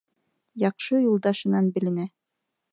Яҡшы 0.63 1.03
юлдашынан 1.03 1.71
беленә. 1.79 2.09